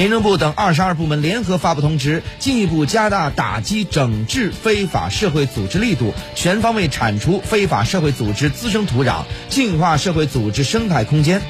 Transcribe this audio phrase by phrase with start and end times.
[0.00, 11.42] 民政部等二十二部门联合发布通知进一步加大打击整治非法社会组织力度全方位铲除非法社会组织滋生土壤净化社会组织生态空间。